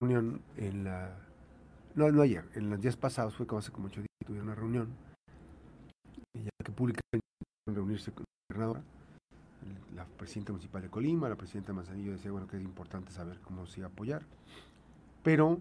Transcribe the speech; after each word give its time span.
reunión 0.00 0.40
en 0.56 0.84
la... 0.84 1.14
No, 1.94 2.10
no 2.10 2.22
ayer, 2.22 2.44
en 2.54 2.70
los 2.70 2.80
días 2.80 2.96
pasados 2.96 3.34
fue 3.34 3.46
como 3.46 3.58
hace 3.58 3.70
como 3.70 3.88
ocho 3.88 4.00
días 4.00 4.08
tuvieron 4.24 4.48
una 4.48 4.54
reunión, 4.54 4.88
ya 6.34 6.50
que 6.64 6.72
públicamente 6.72 7.26
reunirse 7.66 8.12
con 8.12 8.24
la 8.24 8.56
gobernadora, 8.56 8.82
la 9.94 10.06
presidenta 10.06 10.52
municipal 10.52 10.82
de 10.82 10.88
Colima, 10.88 11.28
la 11.28 11.36
presidenta 11.36 11.72
Manzanillo 11.72 12.12
decía, 12.12 12.30
bueno, 12.30 12.46
que 12.46 12.56
es 12.56 12.62
importante 12.62 13.12
saber 13.12 13.38
cómo 13.40 13.66
se 13.66 13.84
apoyar. 13.84 14.22
Pero 15.22 15.60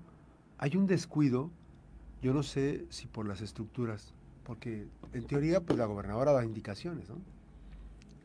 hay 0.58 0.78
un 0.78 0.88
descuido, 0.88 1.50
yo 2.22 2.34
no 2.34 2.44
sé 2.44 2.86
si 2.90 3.08
por 3.08 3.28
las 3.28 3.42
estructuras, 3.42 4.14
porque 4.46 4.88
en 5.14 5.26
teoría 5.26 5.60
pues 5.60 5.78
la 5.78 5.86
gobernadora 5.86 6.32
da 6.32 6.46
indicaciones, 6.46 7.10
¿no? 7.10 7.18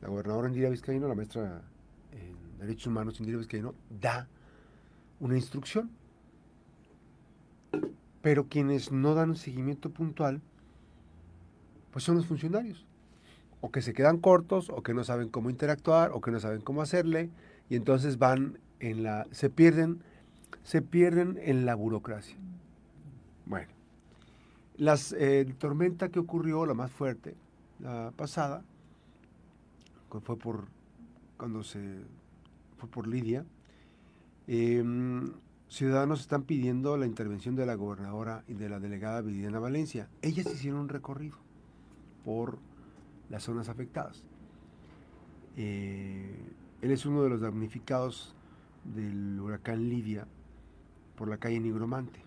La 0.00 0.08
gobernadora 0.08 0.48
Indira 0.48 0.68
Vizcaíno, 0.68 1.08
la 1.08 1.14
maestra 1.14 1.62
en 2.12 2.58
Derechos 2.58 2.86
Humanos 2.86 3.18
Indira 3.18 3.38
Vizcaíno, 3.38 3.74
da 3.88 4.28
una 5.18 5.34
instrucción. 5.34 5.90
Pero 8.24 8.48
quienes 8.48 8.90
no 8.90 9.14
dan 9.14 9.36
seguimiento 9.36 9.90
puntual, 9.90 10.40
pues 11.90 12.04
son 12.04 12.16
los 12.16 12.24
funcionarios. 12.24 12.86
O 13.60 13.70
que 13.70 13.82
se 13.82 13.92
quedan 13.92 14.16
cortos, 14.16 14.70
o 14.70 14.82
que 14.82 14.94
no 14.94 15.04
saben 15.04 15.28
cómo 15.28 15.50
interactuar, 15.50 16.10
o 16.12 16.22
que 16.22 16.30
no 16.30 16.40
saben 16.40 16.62
cómo 16.62 16.80
hacerle, 16.80 17.28
y 17.68 17.76
entonces 17.76 18.18
van 18.18 18.58
en 18.80 19.02
la. 19.02 19.26
se 19.30 19.50
pierden, 19.50 20.00
se 20.62 20.80
pierden 20.80 21.38
en 21.42 21.66
la 21.66 21.74
burocracia. 21.74 22.38
Bueno. 23.44 23.68
La 24.78 24.98
eh, 25.18 25.44
tormenta 25.58 26.08
que 26.08 26.18
ocurrió, 26.18 26.64
la 26.64 26.72
más 26.72 26.90
fuerte, 26.90 27.34
la 27.80 28.10
pasada, 28.16 28.64
fue 30.24 30.38
por 30.38 30.64
cuando 31.36 31.62
se 31.62 31.98
fue 32.78 32.88
por 32.88 33.06
Lidia, 33.06 33.44
Em, 34.46 35.32
ciudadanos 35.74 36.20
están 36.20 36.44
pidiendo 36.44 36.96
la 36.96 37.04
intervención 37.04 37.56
de 37.56 37.66
la 37.66 37.74
gobernadora 37.74 38.44
y 38.46 38.54
de 38.54 38.68
la 38.68 38.78
delegada 38.78 39.22
Viviana 39.22 39.58
Valencia. 39.58 40.08
Ellas 40.22 40.46
hicieron 40.46 40.80
un 40.80 40.88
recorrido 40.88 41.36
por 42.24 42.58
las 43.28 43.42
zonas 43.42 43.68
afectadas. 43.68 44.22
Eh, 45.56 46.32
él 46.80 46.90
es 46.92 47.04
uno 47.06 47.24
de 47.24 47.30
los 47.30 47.40
damnificados 47.40 48.36
del 48.84 49.40
huracán 49.40 49.88
Lidia 49.88 50.28
por 51.16 51.28
la 51.28 51.38
calle 51.38 51.58
Nigromante. 51.58 52.20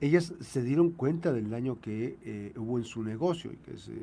Ellas 0.00 0.34
se 0.40 0.62
dieron 0.64 0.90
cuenta 0.90 1.32
del 1.32 1.48
daño 1.48 1.80
que 1.80 2.18
eh, 2.24 2.52
hubo 2.56 2.76
en 2.76 2.84
su 2.84 3.04
negocio 3.04 3.52
y 3.52 3.56
que 3.56 3.78
se, 3.78 3.94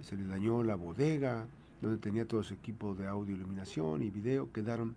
se 0.00 0.16
le 0.16 0.26
dañó 0.26 0.62
la 0.62 0.76
bodega, 0.76 1.46
donde 1.82 1.98
tenía 1.98 2.26
todo 2.26 2.42
su 2.42 2.54
equipo 2.54 2.94
de 2.94 3.06
audio, 3.06 3.36
iluminación 3.36 4.02
y 4.02 4.08
video, 4.08 4.50
quedaron 4.50 4.96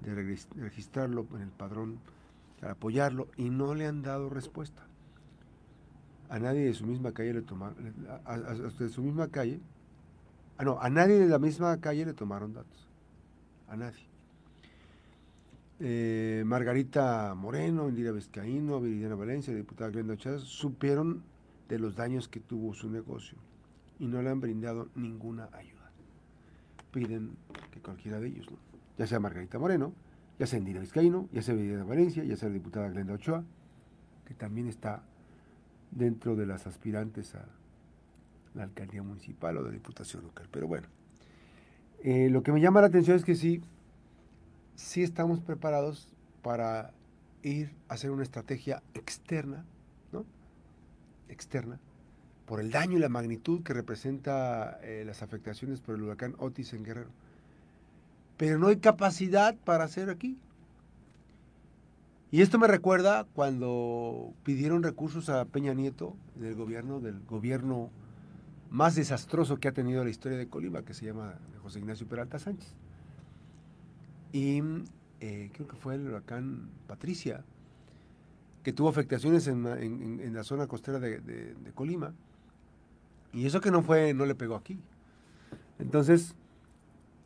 de 0.00 0.14
registrarlo 0.14 1.26
en 1.34 1.42
el 1.42 1.50
padrón 1.50 1.98
para 2.60 2.72
apoyarlo 2.72 3.28
y 3.36 3.50
no 3.50 3.74
le 3.74 3.86
han 3.86 4.02
dado 4.02 4.28
respuesta. 4.28 4.86
A 6.28 6.38
nadie 6.38 6.64
de 6.64 6.74
su 6.74 6.86
misma 6.86 7.12
calle 7.12 7.34
le 7.34 7.42
tomaron, 7.42 7.76
de 8.78 8.88
su 8.88 9.02
misma 9.02 9.28
calle, 9.28 9.60
ah, 10.58 10.64
no, 10.64 10.80
a 10.80 10.90
nadie 10.90 11.18
de 11.18 11.28
la 11.28 11.38
misma 11.38 11.80
calle 11.80 12.04
le 12.04 12.14
tomaron 12.14 12.52
datos. 12.52 12.88
A 13.68 13.76
nadie. 13.76 14.06
Eh, 15.78 16.42
Margarita 16.46 17.34
Moreno, 17.34 17.88
Indira 17.88 18.10
Vizcaíno, 18.10 18.80
Viridiana 18.80 19.14
Valencia, 19.14 19.54
diputada 19.54 19.90
Glenda 19.90 20.16
Chávez, 20.16 20.42
supieron 20.42 21.22
de 21.68 21.78
los 21.78 21.96
daños 21.96 22.28
que 22.28 22.40
tuvo 22.40 22.74
su 22.74 22.88
negocio 22.88 23.36
y 23.98 24.06
no 24.06 24.22
le 24.22 24.30
han 24.30 24.40
brindado 24.40 24.88
ninguna 24.94 25.48
ayuda. 25.52 25.90
Piden 26.92 27.36
que 27.70 27.80
cualquiera 27.80 28.20
de 28.20 28.28
ellos, 28.28 28.50
¿no? 28.50 28.65
Ya 28.98 29.06
sea 29.06 29.20
Margarita 29.20 29.58
Moreno, 29.58 29.92
ya 30.38 30.46
sea 30.46 30.58
Indira 30.58 30.80
Vizcaíno, 30.80 31.28
ya 31.32 31.42
sea 31.42 31.54
de 31.54 31.82
Valencia, 31.82 32.24
ya 32.24 32.36
sea 32.36 32.48
la 32.48 32.54
diputada 32.54 32.88
Glenda 32.88 33.14
Ochoa, 33.14 33.44
que 34.26 34.34
también 34.34 34.68
está 34.68 35.02
dentro 35.90 36.36
de 36.36 36.46
las 36.46 36.66
aspirantes 36.66 37.34
a 37.34 37.46
la 38.54 38.64
alcaldía 38.64 39.02
municipal 39.02 39.56
o 39.58 39.64
de 39.64 39.72
diputación 39.72 40.22
local. 40.24 40.48
Pero 40.50 40.66
bueno, 40.66 40.88
eh, 42.02 42.28
lo 42.30 42.42
que 42.42 42.52
me 42.52 42.60
llama 42.60 42.80
la 42.80 42.88
atención 42.88 43.16
es 43.16 43.24
que 43.24 43.34
sí, 43.34 43.62
sí 44.74 45.02
estamos 45.02 45.40
preparados 45.40 46.08
para 46.42 46.92
ir 47.42 47.74
a 47.88 47.94
hacer 47.94 48.10
una 48.10 48.22
estrategia 48.22 48.82
externa, 48.94 49.64
¿no? 50.12 50.24
Externa, 51.28 51.80
por 52.46 52.60
el 52.60 52.70
daño 52.70 52.96
y 52.96 53.00
la 53.00 53.08
magnitud 53.08 53.62
que 53.62 53.72
representa 53.72 54.78
eh, 54.82 55.04
las 55.04 55.22
afectaciones 55.22 55.80
por 55.80 55.94
el 55.94 56.02
huracán 56.02 56.34
Otis 56.38 56.72
en 56.72 56.84
Guerrero 56.84 57.10
pero 58.36 58.58
no 58.58 58.68
hay 58.68 58.76
capacidad 58.76 59.54
para 59.64 59.84
hacer 59.84 60.10
aquí. 60.10 60.38
Y 62.30 62.42
esto 62.42 62.58
me 62.58 62.66
recuerda 62.66 63.24
cuando 63.34 64.34
pidieron 64.42 64.82
recursos 64.82 65.28
a 65.28 65.44
Peña 65.44 65.74
Nieto 65.74 66.16
del 66.34 66.54
gobierno, 66.54 67.00
del 67.00 67.20
gobierno 67.20 67.90
más 68.70 68.94
desastroso 68.96 69.58
que 69.58 69.68
ha 69.68 69.72
tenido 69.72 70.04
la 70.04 70.10
historia 70.10 70.36
de 70.36 70.48
Colima, 70.48 70.82
que 70.82 70.92
se 70.92 71.06
llama 71.06 71.34
José 71.62 71.78
Ignacio 71.78 72.06
Peralta 72.06 72.38
Sánchez. 72.38 72.74
Y 74.32 74.60
eh, 75.20 75.50
creo 75.54 75.68
que 75.68 75.76
fue 75.76 75.94
el 75.94 76.08
huracán 76.08 76.68
Patricia, 76.86 77.44
que 78.62 78.72
tuvo 78.72 78.88
afectaciones 78.88 79.46
en, 79.46 80.34
la 80.34 80.42
zona 80.42 80.66
costera 80.66 80.98
de, 80.98 81.20
de, 81.20 81.72
Colima. 81.74 82.12
Y 83.32 83.46
eso 83.46 83.60
que 83.60 83.70
no 83.70 83.82
fue, 83.82 84.12
no 84.12 84.26
le 84.26 84.34
pegó 84.34 84.56
aquí. 84.56 84.80
Entonces, 85.78 86.34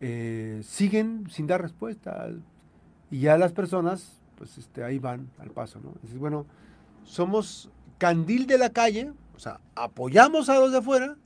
eh, 0.01 0.61
siguen 0.65 1.29
sin 1.31 1.47
dar 1.47 1.63
respuesta. 1.63 2.29
Y 3.11 3.21
ya 3.21 3.37
las 3.39 3.53
personas, 3.53 4.13
pues 4.37 4.59
este, 4.59 4.83
ahí 4.83 4.99
van 4.99 5.31
al 5.39 5.51
paso, 5.51 5.81
¿no? 5.81 5.95
bueno, 6.19 6.47
somos 7.05 7.71
candil 7.99 8.47
de 8.47 8.59
la 8.59 8.71
calle, 8.71 9.13
o 9.35 9.39
sea, 9.39 9.61
apoyamos 9.75 10.49
a 10.49 10.59
los 10.59 10.73
de 10.73 10.79
afuera 10.79 11.17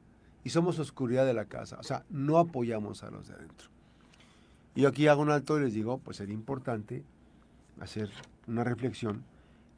y 0.42 0.50
somos 0.50 0.78
oscuridad 0.78 1.24
de 1.26 1.34
la 1.34 1.44
casa, 1.44 1.78
o 1.78 1.82
sea, 1.82 2.04
no 2.10 2.38
apoyamos 2.38 3.02
a 3.02 3.10
los 3.10 3.28
de 3.28 3.34
adentro. 3.34 3.68
Y 4.74 4.82
yo 4.82 4.88
aquí 4.88 5.06
hago 5.06 5.22
un 5.22 5.30
alto 5.30 5.58
y 5.58 5.62
les 5.62 5.74
digo, 5.74 5.98
pues 5.98 6.16
sería 6.16 6.34
importante 6.34 7.04
hacer 7.80 8.10
una 8.46 8.64
reflexión 8.64 9.24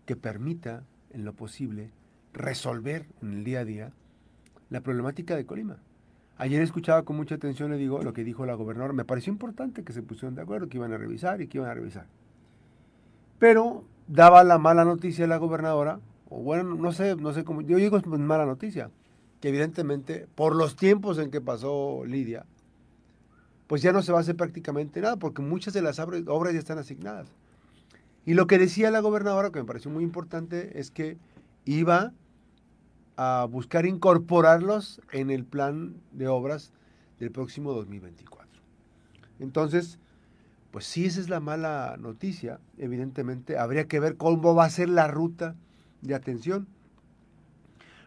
que 0.07 0.17
permita, 0.17 0.85
en 1.11 1.25
lo 1.25 1.35
posible, 1.35 1.91
resolver 2.33 3.07
en 3.23 3.33
el 3.35 3.45
día 3.45 3.61
a 3.61 3.65
día 3.65 3.93
la 4.71 4.81
problemática 4.81 5.37
de 5.37 5.47
Colima. 5.47 5.79
Ayer 6.39 6.61
escuchaba 6.61 7.03
con 7.03 7.17
mucha 7.17 7.37
atención, 7.37 7.71
le 7.71 7.79
digo, 7.79 8.03
lo 8.03 8.13
que 8.13 8.23
dijo 8.23 8.45
la 8.45 8.55
gobernadora. 8.55 8.93
Me 8.93 9.05
pareció 9.05 9.33
importante 9.33 9.85
que 9.85 9.93
se 9.93 10.03
pusieron 10.03 10.35
de 10.35 10.43
acuerdo, 10.43 10.69
que 10.69 10.77
iban 10.77 10.93
a 10.93 10.99
revisar 10.99 11.41
y 11.41 11.49
que 11.49 11.59
iban 11.59 11.71
a 11.71 11.75
revisar. 11.75 12.07
Pero 13.39 13.85
daba 14.07 14.45
la 14.45 14.59
mala 14.59 14.85
noticia 14.85 15.25
a 15.25 15.29
la 15.29 15.39
gobernadora, 15.39 16.01
o 16.29 16.43
bueno, 16.43 16.75
no 16.75 16.93
sé, 16.93 17.17
no 17.17 17.33
sé 17.33 17.45
cómo, 17.45 17.63
yo 17.63 17.77
digo 17.77 17.97
es 17.97 18.07
mala 18.07 18.45
noticia, 18.47 18.91
que 19.41 19.49
evidentemente 19.49 20.27
por 20.35 20.55
los 20.55 20.77
tiempos 20.77 21.19
en 21.19 21.31
que 21.31 21.41
pasó 21.41 22.05
Lidia, 22.05 22.45
pues 23.67 23.83
ya 23.83 23.93
no 23.93 24.03
se 24.03 24.13
va 24.13 24.19
a 24.19 24.21
hacer 24.21 24.37
prácticamente 24.37 25.01
nada, 25.01 25.17
porque 25.17 25.43
muchas 25.43 25.75
de 25.75 25.83
las 25.83 25.99
obras 25.99 26.53
ya 26.53 26.59
están 26.59 26.79
asignadas. 26.79 27.29
Y 28.25 28.35
lo 28.35 28.47
que 28.47 28.59
decía 28.59 28.91
la 28.91 29.01
gobernadora, 29.01 29.51
que 29.51 29.61
me 29.61 29.65
pareció 29.65 29.91
muy 29.91 30.05
importante, 30.05 30.79
es 30.79 30.91
que 30.91 31.17
iba 31.65 32.13
a 33.17 33.47
buscar 33.51 33.87
incorporarlos 33.87 35.01
en 35.13 35.31
el 35.31 35.45
plan 35.45 35.95
de 36.13 36.29
obras 36.29 36.73
del 37.19 37.31
próximo 37.31 37.73
2024. 37.73 38.47
Entonces, 39.39 39.99
pues 40.71 40.85
si 40.85 41.07
esa 41.07 41.21
es 41.21 41.29
la 41.29 41.41
mala 41.41 41.97
noticia, 41.99 42.61
evidentemente 42.77 43.59
habría 43.59 43.87
que 43.87 44.01
ver 44.01 44.17
cómo 44.17 44.55
va 44.55 44.67
a 44.67 44.71
ser 44.71 44.89
la 44.89 45.09
ruta 45.09 45.57
de 46.03 46.15
atención. 46.15 46.69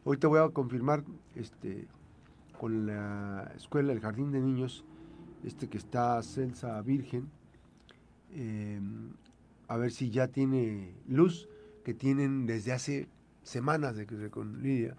Ahorita 0.05 0.27
voy 0.27 0.39
a 0.39 0.49
confirmar 0.49 1.03
este, 1.35 1.87
con 2.59 2.85
la 2.85 3.51
escuela, 3.55 3.93
el 3.93 3.99
jardín 3.99 4.31
de 4.31 4.41
niños, 4.41 4.85
este 5.43 5.67
que 5.67 5.77
está 5.77 6.21
Celsa 6.21 6.81
Virgen, 6.81 7.29
em, 8.31 9.13
a 9.67 9.77
ver 9.77 9.91
si 9.91 10.09
ya 10.09 10.27
tiene 10.27 10.93
luz, 11.07 11.47
que 11.83 11.93
tienen 11.93 12.45
desde 12.45 12.73
hace 12.73 13.07
semanas 13.49 13.95
de 13.95 14.05
que 14.05 14.29
con 14.29 14.61
Lidia, 14.61 14.95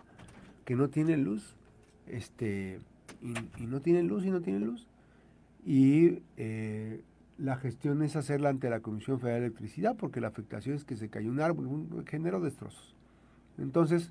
que 0.64 0.74
no 0.74 0.90
tienen 0.90 1.24
luz, 1.24 1.54
este, 2.08 2.80
y, 3.22 3.66
no 3.66 3.80
tienen 3.80 4.08
luz 4.08 4.24
y 4.24 4.30
no 4.30 4.40
tienen 4.40 4.66
luz. 4.66 4.88
Y 5.64 6.22
eh, 6.36 7.02
la 7.38 7.56
gestión 7.56 8.02
es 8.02 8.16
hacerla 8.16 8.48
ante 8.48 8.68
la 8.68 8.80
Comisión 8.80 9.20
Federal 9.20 9.40
de 9.40 9.46
Electricidad, 9.46 9.96
porque 9.96 10.20
la 10.20 10.28
afectación 10.28 10.74
es 10.74 10.84
que 10.84 10.96
se 10.96 11.08
cayó 11.08 11.30
un 11.30 11.40
árbol, 11.40 11.66
un, 11.66 12.04
generó 12.06 12.40
destrozos. 12.40 12.96
Entonces, 13.56 14.10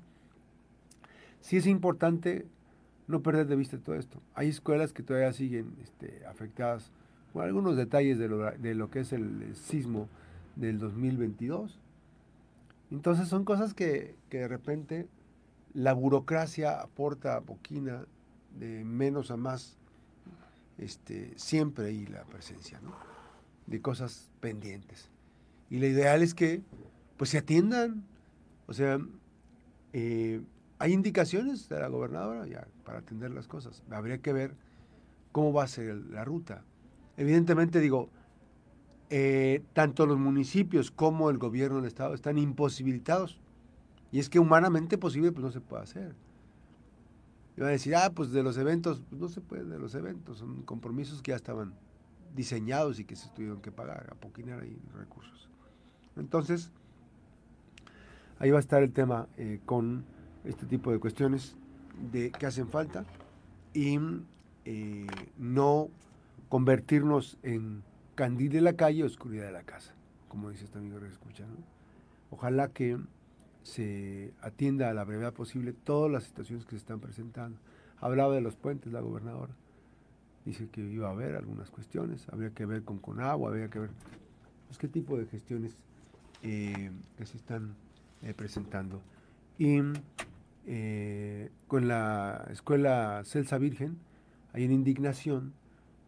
sí 1.40 1.58
es 1.58 1.66
importante 1.66 2.46
no 3.08 3.20
perder 3.22 3.46
de 3.46 3.56
vista 3.56 3.78
todo 3.78 3.96
esto. 3.96 4.22
Hay 4.34 4.48
escuelas 4.48 4.94
que 4.94 5.02
todavía 5.02 5.32
siguen 5.34 5.74
este, 5.82 6.24
afectadas 6.26 6.92
por 7.34 7.44
algunos 7.44 7.76
detalles 7.76 8.18
de 8.18 8.28
lo, 8.28 8.50
de 8.52 8.74
lo 8.74 8.90
que 8.90 9.00
es 9.00 9.12
el 9.12 9.54
sismo 9.54 10.08
del 10.56 10.78
2022 10.78 11.78
entonces 12.90 13.28
son 13.28 13.44
cosas 13.44 13.74
que, 13.74 14.16
de 14.30 14.48
repente 14.48 15.08
la 15.74 15.92
burocracia 15.92 16.80
aporta 16.80 17.40
poquina 17.42 18.04
de 18.58 18.84
menos 18.84 19.30
a 19.30 19.36
más, 19.36 19.76
este, 20.78 21.32
siempre 21.36 21.86
hay 21.86 22.06
la 22.06 22.24
presencia, 22.24 22.80
¿no? 22.80 22.92
De 23.66 23.80
cosas 23.80 24.32
pendientes. 24.40 25.08
Y 25.68 25.78
lo 25.78 25.86
ideal 25.86 26.22
es 26.22 26.34
que 26.34 26.62
pues 27.16 27.30
se 27.30 27.38
atiendan. 27.38 28.02
O 28.66 28.72
sea, 28.72 28.98
eh, 29.92 30.40
hay 30.78 30.92
indicaciones 30.92 31.68
de 31.68 31.78
la 31.78 31.88
gobernadora 31.88 32.46
ya 32.46 32.66
para 32.84 32.98
atender 32.98 33.30
las 33.30 33.46
cosas. 33.46 33.84
Habría 33.90 34.18
que 34.18 34.32
ver 34.32 34.54
cómo 35.30 35.52
va 35.52 35.64
a 35.64 35.68
ser 35.68 35.94
la 35.94 36.24
ruta. 36.24 36.64
Evidentemente, 37.16 37.78
digo, 37.78 38.08
eh, 39.10 39.64
tanto 39.72 40.06
los 40.06 40.18
municipios 40.18 40.92
como 40.92 41.30
el 41.30 41.38
gobierno 41.38 41.76
del 41.76 41.86
Estado 41.86 42.14
están 42.14 42.38
imposibilitados. 42.38 43.40
Y 44.12 44.20
es 44.20 44.28
que 44.28 44.38
humanamente 44.38 44.98
posible, 44.98 45.32
pues 45.32 45.44
no 45.44 45.50
se 45.50 45.60
puede 45.60 45.82
hacer. 45.82 46.14
Y 47.56 47.60
va 47.60 47.68
a 47.68 47.70
decir, 47.70 47.94
ah, 47.96 48.10
pues 48.14 48.30
de 48.30 48.42
los 48.42 48.56
eventos, 48.56 49.02
pues 49.08 49.20
no 49.20 49.28
se 49.28 49.40
puede 49.40 49.64
de 49.64 49.78
los 49.78 49.94
eventos, 49.94 50.38
son 50.38 50.62
compromisos 50.62 51.22
que 51.22 51.32
ya 51.32 51.36
estaban 51.36 51.74
diseñados 52.34 53.00
y 53.00 53.04
que 53.04 53.16
se 53.16 53.28
tuvieron 53.30 53.60
que 53.60 53.72
pagar, 53.72 54.08
apoquinar 54.12 54.60
ahí 54.60 54.78
recursos. 54.94 55.48
Entonces, 56.16 56.70
ahí 58.38 58.50
va 58.50 58.58
a 58.58 58.60
estar 58.60 58.82
el 58.82 58.92
tema 58.92 59.28
eh, 59.36 59.60
con 59.66 60.04
este 60.44 60.66
tipo 60.66 60.92
de 60.92 60.98
cuestiones 60.98 61.56
de 62.12 62.30
que 62.30 62.46
hacen 62.46 62.68
falta 62.68 63.04
y 63.74 63.98
eh, 64.64 65.06
no 65.36 65.88
convertirnos 66.48 67.36
en 67.42 67.82
candil 68.20 68.52
de 68.52 68.60
la 68.60 68.74
calle, 68.74 69.02
oscuridad 69.02 69.46
de 69.46 69.52
la 69.52 69.62
casa, 69.62 69.94
como 70.28 70.50
dice 70.50 70.66
este 70.66 70.76
amigo 70.76 71.00
que 71.00 71.06
escucha. 71.06 71.46
Ojalá 72.30 72.68
que 72.68 72.98
se 73.62 74.34
atienda 74.42 74.90
a 74.90 74.92
la 74.92 75.04
brevedad 75.04 75.32
posible 75.32 75.72
todas 75.72 76.12
las 76.12 76.24
situaciones 76.24 76.66
que 76.66 76.72
se 76.72 76.76
están 76.76 77.00
presentando. 77.00 77.58
Hablaba 77.98 78.34
de 78.34 78.42
los 78.42 78.56
puentes 78.56 78.92
la 78.92 79.00
gobernadora. 79.00 79.54
Dice 80.44 80.68
que 80.68 80.82
iba 80.82 81.08
a 81.08 81.12
haber 81.12 81.34
algunas 81.34 81.70
cuestiones, 81.70 82.28
habría 82.30 82.50
que 82.50 82.66
ver 82.66 82.82
con 82.82 82.98
Conagua, 82.98 83.48
habría 83.48 83.70
que 83.70 83.78
ver 83.78 83.90
pues, 84.66 84.76
qué 84.76 84.88
tipo 84.88 85.16
de 85.16 85.24
gestiones 85.24 85.78
eh, 86.42 86.90
que 87.16 87.24
se 87.24 87.38
están 87.38 87.74
eh, 88.20 88.34
presentando. 88.34 89.00
Y 89.56 89.78
eh, 90.66 91.50
con 91.68 91.88
la 91.88 92.46
escuela 92.50 93.22
Celsa 93.24 93.56
Virgen 93.56 93.96
hay 94.52 94.66
una 94.66 94.74
indignación 94.74 95.54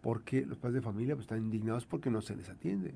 porque 0.03 0.45
los 0.45 0.59
padres 0.59 0.75
de 0.75 0.83
familia 0.83 1.15
pues, 1.15 1.25
están 1.25 1.39
indignados 1.39 1.87
porque 1.87 2.11
no 2.11 2.21
se 2.21 2.37
les 2.37 2.51
atiende. 2.51 2.93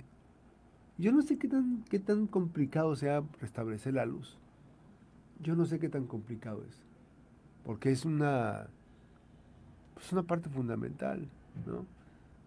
Yo 0.98 1.12
no 1.12 1.22
sé 1.22 1.38
qué 1.38 1.48
tan, 1.48 1.84
qué 1.88 1.98
tan 1.98 2.26
complicado 2.26 2.96
sea 2.96 3.22
restablecer 3.40 3.94
la 3.94 4.06
luz. 4.06 4.36
Yo 5.40 5.54
no 5.54 5.64
sé 5.66 5.78
qué 5.78 5.88
tan 5.88 6.06
complicado 6.06 6.64
es. 6.68 6.82
Porque 7.64 7.90
es 7.90 8.04
una, 8.04 8.66
pues 9.94 10.12
una 10.12 10.22
parte 10.22 10.48
fundamental, 10.48 11.28
¿no? 11.66 11.86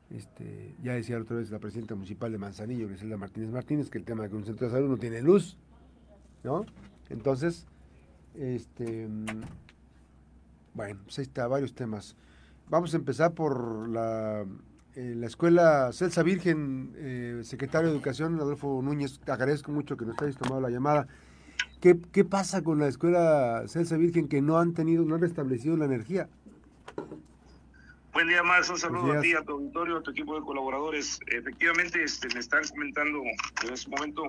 Este, 0.10 0.74
ya 0.82 0.94
decía 0.94 1.20
otra 1.20 1.38
vez 1.38 1.52
la 1.52 1.60
presidenta 1.60 1.94
municipal 1.94 2.32
de 2.32 2.40
Manzanillo, 2.40 2.88
Griselda 2.88 3.18
Martínez 3.18 3.52
Martínez, 3.52 3.90
que 3.90 4.00
el 4.00 4.06
tema 4.06 4.24
de 4.24 4.30
que 4.30 4.36
un 4.36 4.46
centro 4.46 4.68
de 4.68 4.74
salud 4.74 4.90
no 4.90 4.98
tiene 4.98 5.22
luz, 5.22 5.56
¿no? 6.44 6.66
Entonces, 7.10 7.68
este, 8.36 9.08
bueno, 10.74 11.00
pues 11.04 11.20
ahí 11.20 11.24
está, 11.24 11.48
varios 11.48 11.76
temas. 11.76 12.16
Vamos 12.70 12.94
a 12.94 12.98
empezar 12.98 13.34
por 13.34 13.90
la, 13.90 14.46
eh, 14.96 15.14
la 15.16 15.26
escuela 15.26 15.92
Celsa 15.92 16.22
Virgen, 16.22 16.94
eh, 16.98 17.42
secretario 17.44 17.90
de 17.90 17.96
Educación, 17.96 18.40
Adolfo 18.40 18.82
Núñez. 18.84 19.20
Te 19.20 19.32
agradezco 19.32 19.72
mucho 19.72 19.98
que 19.98 20.06
nos 20.06 20.20
hayas 20.22 20.38
tomado 20.38 20.62
la 20.62 20.70
llamada. 20.70 21.08
¿Qué, 21.82 21.98
¿Qué, 22.12 22.24
pasa 22.24 22.64
con 22.64 22.78
la 22.78 22.88
escuela 22.88 23.64
Celsa 23.68 23.98
Virgen 23.98 24.28
que 24.28 24.44
no 24.44 24.60
han 24.60 24.76
tenido, 24.76 25.04
no 25.04 25.16
han 25.16 25.22
restablecido 25.22 25.78
la 25.78 25.86
energía? 25.86 26.30
Buen 28.14 28.28
día, 28.28 28.44
más 28.44 28.70
Un 28.70 28.78
saludo 28.78 29.14
a 29.14 29.22
ti, 29.22 29.34
a 29.34 29.42
tu 29.44 29.54
auditorio, 29.54 29.98
a 29.98 30.04
tu 30.04 30.12
equipo 30.12 30.36
de 30.36 30.42
colaboradores. 30.42 31.20
Efectivamente, 31.26 32.04
este, 32.04 32.28
me 32.36 32.40
están 32.40 32.62
comentando 32.68 33.24
en 33.66 33.74
este 33.74 33.90
momento 33.90 34.24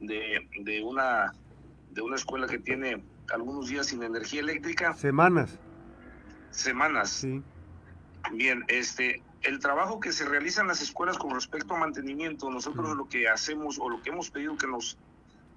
de, 0.00 0.48
de, 0.64 0.82
una, 0.82 1.32
de 1.92 2.02
una 2.02 2.16
escuela 2.16 2.48
que 2.48 2.58
tiene 2.58 3.04
algunos 3.32 3.68
días 3.68 3.86
sin 3.86 4.02
energía 4.02 4.40
eléctrica. 4.40 4.94
Semanas. 4.94 5.60
Semanas. 6.52 7.10
Sí. 7.10 7.42
Bien, 8.32 8.64
este, 8.68 9.22
el 9.42 9.58
trabajo 9.58 9.98
que 10.00 10.12
se 10.12 10.24
realiza 10.24 10.60
en 10.60 10.68
las 10.68 10.80
escuelas 10.80 11.18
con 11.18 11.34
respecto 11.34 11.74
a 11.74 11.78
mantenimiento, 11.78 12.50
nosotros 12.50 12.96
lo 12.96 13.08
que 13.08 13.28
hacemos 13.28 13.78
o 13.80 13.88
lo 13.88 14.00
que 14.02 14.10
hemos 14.10 14.30
pedido 14.30 14.56
que 14.56 14.66
nos 14.66 14.96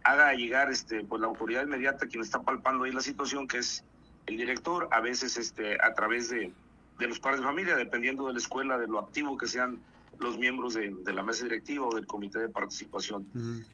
haga 0.04 0.34
llegar 0.34 0.72
este, 0.72 1.04
pues 1.04 1.22
la 1.22 1.28
autoridad 1.28 1.64
inmediata 1.64 2.08
quien 2.08 2.24
está 2.24 2.42
palpando 2.42 2.84
ahí 2.86 2.92
la 2.92 3.02
situación, 3.02 3.48
que 3.48 3.60
es 3.60 3.84
el 4.26 4.38
director, 4.38 4.88
a 4.92 5.00
veces 5.02 5.38
este, 5.38 5.78
a 5.82 5.94
través 5.94 6.30
de, 6.30 6.52
de 7.00 7.08
los 7.08 7.20
padres 7.20 7.42
de 7.42 7.46
familia, 7.46 7.76
dependiendo 7.76 8.28
de 8.28 8.34
la 8.34 8.40
escuela, 8.40 8.78
de 8.78 8.88
lo 8.88 9.00
activo 9.00 9.38
que 9.38 9.48
sean 9.48 9.80
los 10.20 10.38
miembros 10.38 10.74
de, 10.74 10.92
de 11.04 11.14
la 11.14 11.24
mesa 11.24 11.44
directiva 11.44 11.86
o 11.86 11.94
del 11.94 12.08
comité 12.08 12.40
de 12.40 12.50
participación. 12.50 13.28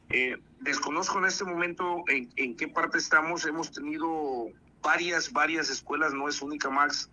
eh, 0.10 0.38
desconozco 0.62 1.20
en 1.20 1.26
este 1.26 1.44
momento 1.44 2.04
en, 2.08 2.30
en, 2.36 2.56
qué 2.56 2.68
parte 2.68 2.98
estamos. 2.98 3.46
Hemos 3.46 3.72
tenido 3.72 4.48
varias, 4.82 5.32
varias 5.32 5.70
escuelas, 5.70 6.14
no 6.14 6.28
es 6.28 6.42
única 6.42 6.70
Max, 6.70 7.10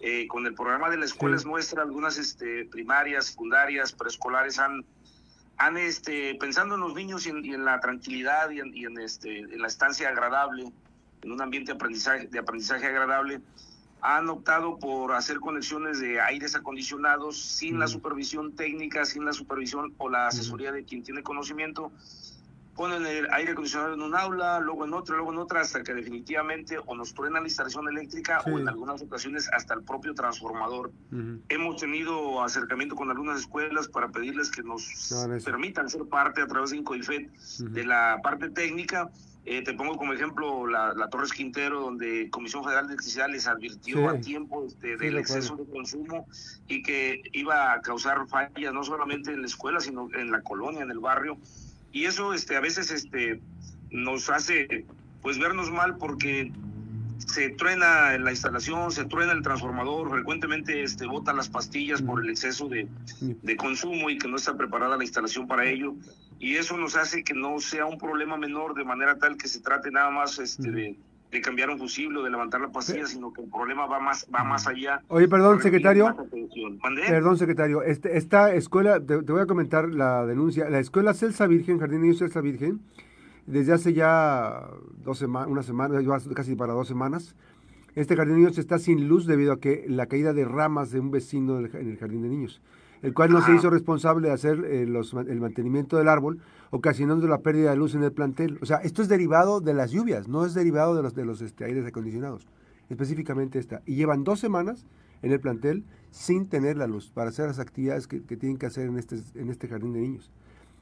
eh, 0.00 0.26
con 0.26 0.46
el 0.46 0.54
programa 0.54 0.90
de 0.90 0.96
la 0.96 1.04
escuela 1.04 1.36
es 1.36 1.46
nuestra, 1.46 1.82
algunas 1.82 2.18
este, 2.18 2.64
primarias, 2.64 3.26
secundarias, 3.26 3.92
preescolares 3.92 4.58
han, 4.58 4.84
han 5.58 5.76
este, 5.76 6.34
pensando 6.34 6.74
en 6.74 6.80
los 6.80 6.94
niños 6.94 7.26
y 7.26 7.30
en, 7.30 7.44
y 7.44 7.54
en 7.54 7.64
la 7.64 7.78
tranquilidad 7.78 8.50
y, 8.50 8.60
en, 8.60 8.76
y 8.76 8.84
en, 8.84 8.98
este, 8.98 9.38
en 9.38 9.62
la 9.62 9.68
estancia 9.68 10.08
agradable, 10.08 10.72
en 11.22 11.30
un 11.30 11.40
ambiente 11.40 11.70
de 11.72 11.76
aprendizaje, 11.76 12.26
de 12.26 12.38
aprendizaje 12.38 12.86
agradable, 12.86 13.40
han 14.00 14.28
optado 14.28 14.78
por 14.78 15.12
hacer 15.12 15.38
conexiones 15.38 16.00
de 16.00 16.20
aires 16.20 16.56
acondicionados 16.56 17.40
sin 17.40 17.78
la 17.78 17.86
supervisión 17.86 18.56
técnica, 18.56 19.04
sin 19.04 19.24
la 19.24 19.32
supervisión 19.32 19.94
o 19.98 20.10
la 20.10 20.26
asesoría 20.26 20.72
de 20.72 20.84
quien 20.84 21.04
tiene 21.04 21.22
conocimiento. 21.22 21.92
Ponen 22.74 23.04
el 23.04 23.28
aire 23.32 23.52
acondicionado 23.52 23.94
en 23.94 24.02
un 24.02 24.16
aula, 24.16 24.60
luego 24.60 24.84
en 24.84 24.94
otra, 24.94 25.16
luego 25.16 25.32
en 25.32 25.38
otra, 25.38 25.60
hasta 25.60 25.82
que 25.82 25.92
definitivamente 25.92 26.78
o 26.86 26.94
nos 26.94 27.12
truenan 27.12 27.42
la 27.42 27.48
instalación 27.48 27.88
eléctrica 27.88 28.40
sí. 28.42 28.50
o 28.50 28.58
en 28.58 28.68
algunas 28.68 29.02
ocasiones 29.02 29.48
hasta 29.52 29.74
el 29.74 29.82
propio 29.82 30.14
transformador. 30.14 30.90
Uh 31.10 31.16
-huh. 31.16 31.40
Hemos 31.48 31.76
tenido 31.76 32.42
acercamiento 32.42 32.96
con 32.96 33.10
algunas 33.10 33.40
escuelas 33.40 33.88
para 33.88 34.08
pedirles 34.08 34.50
que 34.50 34.62
nos 34.62 35.10
no, 35.10 35.38
permitan 35.44 35.88
ser 35.88 36.04
parte 36.06 36.40
a 36.40 36.46
través 36.46 36.70
de 36.70 36.78
Incoifet 36.78 37.26
uh 37.26 37.30
-huh. 37.30 37.68
de 37.70 37.84
la 37.84 38.20
parte 38.22 38.48
técnica 38.50 39.10
eh, 39.44 39.62
te 39.62 39.74
pongo 39.74 39.96
como 39.96 40.12
ejemplo 40.12 40.68
la, 40.68 40.92
la, 40.94 41.08
Torres 41.08 41.32
Quintero, 41.32 41.80
donde 41.80 42.30
Comisión 42.30 42.62
Federal 42.62 42.86
de 42.86 42.92
Electricidad 42.92 43.28
les 43.28 43.48
advirtió 43.48 43.98
sí. 43.98 44.16
a 44.16 44.20
tiempo 44.20 44.64
este, 44.64 44.96
del 44.96 45.14
sí, 45.14 45.18
exceso 45.18 45.56
de 45.56 45.64
consumo 45.64 46.28
y 46.68 46.82
que 46.84 47.22
iba 47.32 47.72
a 47.72 47.80
causar 47.80 48.24
fallas 48.28 48.72
no 48.72 48.84
solamente 48.84 49.32
en 49.32 49.40
la 49.40 49.48
escuela, 49.48 49.80
sino 49.80 50.08
en 50.14 50.30
la 50.30 50.42
colonia, 50.42 50.82
en 50.82 50.92
el 50.92 51.00
barrio. 51.00 51.38
Y 51.92 52.06
eso 52.06 52.34
este, 52.34 52.56
a 52.56 52.60
veces 52.60 52.90
este, 52.90 53.40
nos 53.90 54.30
hace 54.30 54.86
pues 55.20 55.38
vernos 55.38 55.70
mal 55.70 55.96
porque 55.98 56.50
se 57.18 57.50
truena 57.50 58.18
la 58.18 58.30
instalación, 58.30 58.90
se 58.90 59.04
truena 59.04 59.32
el 59.32 59.42
transformador, 59.42 60.10
frecuentemente 60.10 60.82
este, 60.82 61.06
bota 61.06 61.32
las 61.32 61.48
pastillas 61.48 62.02
por 62.02 62.22
el 62.22 62.30
exceso 62.30 62.68
de, 62.68 62.88
de 63.20 63.56
consumo 63.56 64.10
y 64.10 64.18
que 64.18 64.28
no 64.28 64.36
está 64.36 64.56
preparada 64.56 64.96
la 64.96 65.04
instalación 65.04 65.46
para 65.46 65.64
ello. 65.68 65.94
Y 66.40 66.56
eso 66.56 66.76
nos 66.76 66.96
hace 66.96 67.22
que 67.22 67.34
no 67.34 67.60
sea 67.60 67.86
un 67.86 67.98
problema 67.98 68.36
menor 68.36 68.74
de 68.74 68.84
manera 68.84 69.16
tal 69.18 69.36
que 69.36 69.46
se 69.46 69.60
trate 69.60 69.90
nada 69.92 70.10
más 70.10 70.38
este, 70.40 70.70
de, 70.72 70.96
de 71.32 71.40
cambiar 71.40 71.70
un 71.70 71.78
fusible 71.78 72.18
o 72.18 72.22
de 72.22 72.30
levantar 72.30 72.60
la 72.60 72.70
pastilla, 72.70 73.06
sí. 73.06 73.14
sino 73.14 73.32
que 73.32 73.42
el 73.42 73.48
problema 73.48 73.86
va 73.86 73.98
más, 73.98 74.28
va 74.32 74.44
más 74.44 74.66
allá. 74.66 75.02
Oye, 75.08 75.26
perdón, 75.28 75.62
secretario. 75.62 76.14
Perdón, 77.08 77.38
secretario. 77.38 77.82
Este, 77.82 78.18
esta 78.18 78.54
escuela, 78.54 79.00
te, 79.00 79.22
te, 79.22 79.32
voy 79.32 79.40
a 79.40 79.46
comentar 79.46 79.88
la 79.88 80.26
denuncia. 80.26 80.68
La 80.68 80.78
escuela 80.78 81.14
Celsa 81.14 81.46
Virgen, 81.46 81.78
Jardín 81.78 82.00
de 82.00 82.06
Niños 82.08 82.18
Celsa 82.18 82.42
Virgen, 82.42 82.82
desde 83.46 83.72
hace 83.72 83.94
ya 83.94 84.68
dos 85.02 85.18
semanas, 85.18 85.48
una 85.48 85.62
semana, 85.62 85.98
casi 86.34 86.54
para 86.54 86.74
dos 86.74 86.86
semanas, 86.86 87.34
este 87.94 88.14
jardín 88.14 88.34
de 88.34 88.40
niños 88.40 88.58
está 88.58 88.78
sin 88.78 89.08
luz 89.08 89.26
debido 89.26 89.52
a 89.52 89.60
que 89.60 89.84
la 89.88 90.06
caída 90.06 90.32
de 90.32 90.44
ramas 90.44 90.92
de 90.92 91.00
un 91.00 91.10
vecino 91.10 91.58
en 91.58 91.64
el 91.74 91.98
jardín 91.98 92.22
de 92.22 92.28
niños 92.28 92.62
el 93.02 93.14
cual 93.14 93.30
no 93.30 93.38
ah. 93.38 93.42
se 93.42 93.54
hizo 93.54 93.68
responsable 93.68 94.28
de 94.28 94.34
hacer 94.34 94.64
eh, 94.64 94.86
los, 94.86 95.12
el 95.12 95.40
mantenimiento 95.40 95.96
del 95.98 96.08
árbol, 96.08 96.38
ocasionando 96.72 97.28
la 97.28 97.42
pérdida 97.42 97.70
de 97.70 97.76
luz 97.76 97.94
en 97.94 98.02
el 98.02 98.12
plantel. 98.12 98.58
O 98.62 98.66
sea, 98.66 98.78
esto 98.78 99.02
es 99.02 99.08
derivado 99.08 99.60
de 99.60 99.74
las 99.74 99.90
lluvias, 99.90 100.26
no 100.26 100.46
es 100.46 100.54
derivado 100.54 100.96
de 100.96 101.02
los, 101.02 101.14
de 101.14 101.26
los 101.26 101.42
este, 101.42 101.66
aires 101.66 101.86
acondicionados, 101.86 102.48
específicamente 102.88 103.58
esta. 103.58 103.82
Y 103.84 103.94
llevan 103.94 104.24
dos 104.24 104.40
semanas 104.40 104.86
en 105.20 105.32
el 105.32 105.38
plantel 105.38 105.84
sin 106.10 106.48
tener 106.48 106.78
la 106.78 106.86
luz 106.86 107.10
para 107.10 107.28
hacer 107.28 107.46
las 107.46 107.58
actividades 107.58 108.06
que, 108.06 108.22
que 108.22 108.38
tienen 108.38 108.56
que 108.56 108.66
hacer 108.66 108.88
en 108.88 108.98
este, 108.98 109.18
en 109.34 109.50
este 109.50 109.68
jardín 109.68 109.92
de 109.92 110.00
niños. 110.00 110.32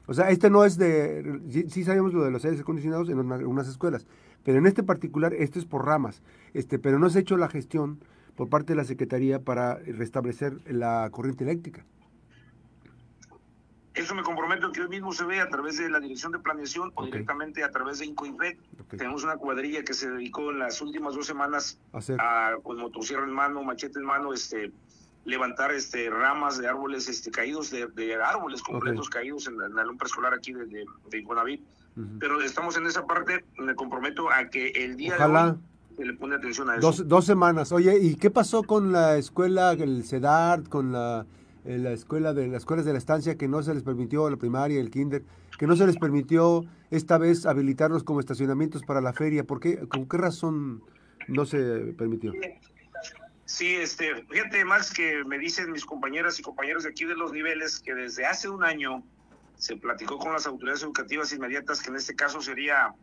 O 0.07 0.13
sea, 0.13 0.29
este 0.29 0.49
no 0.49 0.63
es 0.63 0.77
de, 0.77 1.41
sí, 1.69 1.83
sabemos 1.83 2.13
lo 2.13 2.23
de 2.23 2.31
los 2.31 2.43
aires 2.45 2.61
acondicionados 2.61 3.09
en 3.09 3.31
algunas 3.31 3.67
escuelas, 3.67 4.07
pero 4.43 4.57
en 4.57 4.67
este 4.67 4.83
particular, 4.83 5.33
esto 5.33 5.59
es 5.59 5.65
por 5.65 5.85
ramas, 5.85 6.23
este, 6.53 6.79
pero 6.79 6.99
no 6.99 7.09
se 7.09 7.19
ha 7.19 7.21
hecho 7.21 7.37
la 7.37 7.49
gestión 7.49 7.99
por 8.35 8.49
parte 8.49 8.73
de 8.73 8.77
la 8.77 8.85
Secretaría 8.85 9.43
para 9.43 9.75
restablecer 9.75 10.53
la 10.71 11.09
corriente 11.11 11.43
eléctrica. 11.43 11.85
Eso 13.93 14.15
me 14.15 14.23
comprometo 14.23 14.71
que 14.71 14.81
hoy 14.81 14.87
mismo 14.87 15.11
se 15.11 15.25
ve 15.25 15.41
a 15.41 15.49
través 15.49 15.77
de 15.77 15.89
la 15.89 15.99
dirección 15.99 16.31
de 16.31 16.39
planeación 16.39 16.91
okay. 16.95 17.03
o 17.03 17.05
directamente 17.11 17.63
a 17.63 17.71
través 17.71 17.99
de 17.99 18.05
Incoinvet. 18.05 18.57
Okay. 18.85 18.99
Tenemos 18.99 19.23
una 19.23 19.35
cuadrilla 19.35 19.83
que 19.83 19.93
se 19.93 20.09
dedicó 20.09 20.51
en 20.51 20.59
las 20.59 20.81
últimas 20.81 21.15
dos 21.15 21.25
semanas 21.25 21.77
a, 22.17 22.53
con 22.63 22.77
motosierra 22.77 23.25
en 23.25 23.31
mano, 23.31 23.63
machete 23.63 23.99
en 23.99 24.05
mano, 24.05 24.33
este, 24.33 24.71
levantar 25.25 25.71
este 25.71 26.09
ramas 26.09 26.57
de 26.57 26.67
árboles 26.67 27.07
este 27.07 27.31
caídos 27.31 27.69
de, 27.69 27.83
árboles 28.23 28.61
completos 28.63 29.09
caídos 29.09 29.47
en, 29.47 29.55
en, 29.55 29.77
el 29.77 29.97
preescolar 29.97 30.33
aquí 30.33 30.53
de, 30.53 30.65
de, 30.65 30.85
de 31.09 31.61
pero 32.19 32.41
estamos 32.41 32.77
en 32.77 32.87
esa 32.87 33.05
parte 33.05 33.43
me 33.57 33.75
comprometo 33.75 34.31
a 34.31 34.49
que 34.49 34.69
el 34.69 34.95
día 34.95 35.17
de 35.17 35.25
hoy 35.25 35.57
se 35.97 36.05
le 36.05 36.13
pone 36.13 36.35
atención 36.35 36.69
a 36.69 36.77
eso. 36.77 37.03
Dos, 37.03 37.25
semanas. 37.25 37.71
Oye 37.73 37.99
y 37.99 38.15
qué 38.15 38.31
pasó 38.31 38.63
con 38.63 38.93
la 38.93 39.17
escuela 39.17 39.73
el 39.73 40.03
CEDART 40.05 40.69
con 40.69 40.93
la, 40.93 41.25
eh, 41.65 41.77
la 41.77 41.91
escuela 41.91 42.33
de 42.33 42.47
las 42.47 42.63
escuelas 42.63 42.85
de 42.85 42.91
la 42.93 42.97
estancia 42.97 43.37
que 43.37 43.47
no 43.47 43.61
se 43.63 43.73
les 43.73 43.83
permitió 43.83 44.29
la 44.29 44.37
primaria 44.37 44.79
el 44.79 44.89
kinder 44.89 45.23
que 45.59 45.67
no 45.67 45.75
se 45.75 45.85
les 45.85 45.97
permitió 45.97 46.65
esta 46.89 47.17
vez 47.17 47.45
habilitarlos 47.45 48.03
como 48.03 48.19
estacionamientos 48.19 48.83
para 48.83 49.01
la 49.01 49.13
feria. 49.13 49.43
¿por 49.43 49.59
qué 49.59 49.87
con 49.87 50.07
qué 50.07 50.17
razón 50.17 50.83
no 51.27 51.45
se 51.45 51.93
permitió 51.97 52.33
Sí, 53.45 53.75
este, 53.75 54.23
fíjate 54.29 54.63
más 54.63 54.93
que 54.93 55.25
me 55.25 55.37
dicen 55.37 55.73
mis 55.73 55.85
compañeras 55.85 56.39
y 56.39 56.41
compañeros 56.41 56.83
de 56.83 56.89
aquí 56.89 57.03
de 57.03 57.15
los 57.15 57.33
niveles 57.33 57.79
que 57.79 57.93
desde 57.93 58.25
hace 58.25 58.47
un 58.47 58.63
año 58.63 59.03
se 59.57 59.75
platicó 59.75 60.17
con 60.17 60.31
las 60.31 60.47
autoridades 60.47 60.83
educativas 60.83 61.33
inmediatas, 61.33 61.81
que 61.81 61.89
en 61.89 61.97
este 61.97 62.15
caso 62.15 62.41
sería 62.41 62.95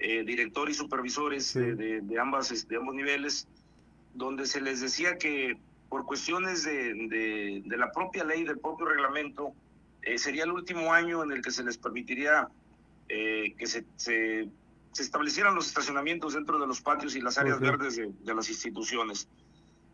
eh, 0.00 0.24
director 0.24 0.68
y 0.68 0.74
supervisores 0.74 1.54
de, 1.54 2.02
ambas, 2.20 2.68
de 2.68 2.76
ambos 2.76 2.94
niveles, 2.94 3.46
donde 4.12 4.46
se 4.46 4.60
les 4.60 4.80
decía 4.80 5.16
que 5.16 5.56
por 5.92 6.06
cuestiones 6.06 6.64
de, 6.64 7.62
de, 7.66 7.76
la 7.76 7.92
propia 7.92 8.24
ley, 8.24 8.44
del 8.44 8.58
propio 8.58 8.86
reglamento, 8.86 9.52
eh, 10.00 10.16
sería 10.16 10.44
el 10.44 10.50
último 10.50 10.90
año 10.90 11.22
en 11.22 11.32
el 11.32 11.42
que 11.42 11.50
se 11.50 11.62
les 11.62 11.76
permitiría 11.76 12.48
eh, 13.10 13.52
que 13.58 13.66
se, 13.66 13.84
se, 13.96 14.48
establecieran 14.98 15.54
los 15.54 15.66
estacionamientos 15.66 16.32
dentro 16.32 16.58
de 16.58 16.66
los 16.66 16.80
patios 16.80 17.14
y 17.14 17.20
las 17.20 17.36
áreas 17.36 17.60
verdes 17.60 17.96
de 17.96 18.34
las 18.34 18.48
instituciones. 18.48 19.28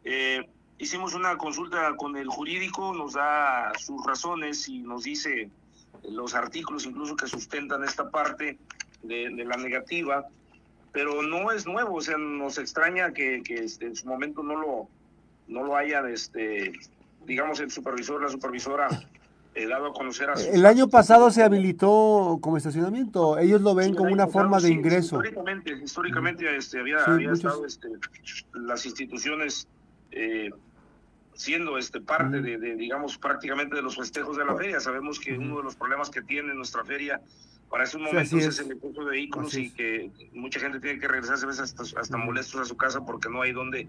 Eh, 0.05 0.49
hicimos 0.79 1.15
una 1.15 1.37
consulta 1.37 1.97
con 1.97 2.17
el 2.17 2.29
jurídico, 2.29 2.95
nos 2.95 3.15
da 3.15 3.73
sus 3.77 4.07
razones 4.07 4.69
y 4.69 4.79
nos 4.79 5.03
dice 5.03 5.51
los 6.09 6.33
artículos 6.37 6.87
incluso 6.87 7.17
que 7.17 7.27
sustentan 7.27 7.83
esta 7.83 8.09
parte 8.09 8.57
de, 9.03 9.31
la 9.31 9.57
negativa, 9.57 10.29
pero 10.93 11.23
no 11.23 11.51
es 11.51 11.67
nuevo, 11.67 11.97
o 11.97 12.01
sea, 12.01 12.19
nos 12.19 12.57
extraña 12.57 13.13
que, 13.13 13.43
este, 13.49 13.87
en 13.87 13.97
su 13.97 14.07
momento 14.07 14.45
no 14.45 14.55
lo, 14.55 14.89
no 15.49 15.65
lo 15.65 15.77
haya, 15.77 16.01
este, 16.09 16.73
digamos, 17.27 17.61
el 17.61 17.71
supervisor, 17.71 18.23
la 18.23 18.29
supervisora 18.29 18.89
eh, 19.55 19.67
dado 19.67 19.87
a 19.87 19.93
conocer 19.93 20.31
a 20.31 20.35
El 20.35 20.67
año 20.67 20.89
pasado 20.89 21.31
se 21.31 21.43
habilitó 21.43 22.39
como 22.41 22.57
estacionamiento, 22.57 23.39
ellos 23.39 23.61
lo 23.61 23.75
ven 23.75 23.95
como 23.95 24.13
una 24.13 24.29
forma 24.29 24.61
de 24.61 24.71
ingreso. 24.71 25.17
Históricamente, 25.17 25.73
históricamente 25.83 26.57
este, 26.57 26.81
había, 26.81 27.03
había 27.05 27.33
estado 27.33 27.67
este, 27.67 27.89
las 28.53 28.87
instituciones 28.87 29.67
eh, 30.13 30.51
siendo 31.35 31.79
este 31.79 32.01
parte 32.01 32.41
de, 32.41 32.77
digamos, 32.77 33.17
prácticamente 33.17 33.77
de 33.77 33.83
los 33.83 33.97
festejos 33.97 34.37
de 34.37 34.45
la 34.45 34.57
feria. 34.57 34.81
Sabemos 34.81 35.21
que 35.21 35.39
uno 35.39 35.59
de 35.59 35.63
los 35.63 35.77
problemas 35.77 36.11
que 36.11 36.23
tiene 36.23 36.53
nuestra 36.55 36.85
feria 36.85 37.21
para 37.71 37.85
estos 37.85 38.01
momentos 38.01 38.33
es. 38.33 38.59
el 38.61 38.73
impulso 38.73 39.05
de 39.05 39.11
vehículos 39.11 39.55
y 39.57 39.71
que 39.71 40.11
mucha 40.33 40.61
gente 40.61 40.81
tiene 40.81 40.99
que 40.99 41.09
regresarse 41.09 41.45
a 41.45 41.49
veces 41.49 41.63
hasta, 41.63 42.01
hasta 42.01 42.17
molestos 42.17 42.61
a 42.61 42.65
su 42.65 42.77
casa 42.77 43.05
porque 43.05 43.29
no 43.29 43.43
hay 43.43 43.53
donde 43.53 43.89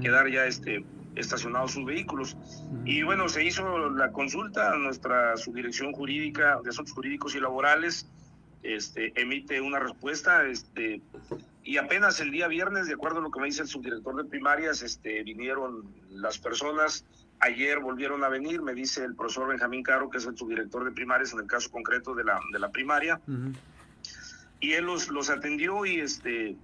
quedar 0.00 0.28
ya 0.28 0.46
este 0.46 0.84
estacionados 1.16 1.72
sus 1.72 1.84
vehículos. 1.84 2.36
Y 2.84 3.02
bueno, 3.02 3.28
se 3.28 3.44
hizo 3.44 3.90
la 3.90 4.12
consulta, 4.12 4.76
nuestra 4.76 5.36
subdirección 5.36 5.92
jurídica 5.92 6.60
de 6.62 6.70
asuntos 6.70 6.94
jurídicos 6.94 7.34
y 7.34 7.40
laborales 7.40 8.06
este, 8.62 9.12
emite 9.20 9.60
una 9.60 9.78
respuesta 9.78 10.46
este, 10.46 11.00
y 11.62 11.78
apenas 11.78 12.20
el 12.20 12.30
día 12.30 12.46
viernes, 12.46 12.86
de 12.86 12.94
acuerdo 12.94 13.20
a 13.20 13.22
lo 13.22 13.30
que 13.30 13.40
me 13.40 13.46
dice 13.46 13.62
el 13.62 13.68
subdirector 13.68 14.16
de 14.16 14.24
primarias, 14.28 14.82
este, 14.82 15.22
vinieron 15.22 15.84
las 16.10 16.38
personas. 16.38 17.04
Ayer 17.40 17.78
volvieron 17.80 18.22
a 18.22 18.28
venir, 18.28 18.60
me 18.60 18.74
dice 18.74 19.04
el 19.04 19.14
profesor 19.14 19.48
Benjamín 19.48 19.82
Caro, 19.82 20.10
que 20.10 20.18
es 20.18 20.26
el 20.26 20.36
subdirector 20.36 20.84
de 20.84 20.92
primarias 20.92 21.32
en 21.32 21.40
el 21.40 21.46
caso 21.46 21.70
concreto 21.70 22.14
de 22.14 22.24
la, 22.24 22.38
de 22.52 22.58
la 22.58 22.70
primaria. 22.70 23.20
Y 24.60 24.72
él 24.72 24.84
los, 24.84 25.08
los 25.08 25.30
atendió 25.30 25.86
y 25.86 26.00
este, 26.00 26.54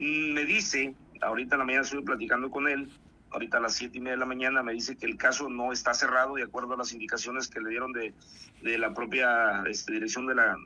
me 0.00 0.44
dice, 0.44 0.94
ahorita 1.20 1.54
en 1.54 1.58
la 1.60 1.64
mañana 1.64 1.84
estuve 1.84 2.02
platicando 2.02 2.50
con 2.50 2.66
él, 2.66 2.90
ahorita 3.30 3.58
a 3.58 3.60
las 3.60 3.74
siete 3.74 3.98
y 3.98 4.00
media 4.00 4.14
de 4.14 4.18
la 4.18 4.26
mañana 4.26 4.62
me 4.64 4.72
dice 4.72 4.96
que 4.96 5.06
el 5.06 5.16
caso 5.16 5.48
no 5.48 5.72
está 5.72 5.94
cerrado 5.94 6.34
de 6.34 6.42
acuerdo 6.42 6.74
a 6.74 6.76
las 6.76 6.92
indicaciones 6.92 7.46
que 7.46 7.60
le 7.60 7.70
dieron 7.70 7.92
de, 7.92 8.12
de 8.62 8.78
la 8.78 8.92
propia 8.94 9.62
este, 9.68 9.92
dirección 9.92 10.26
de 10.26 10.34
la, 10.34 10.56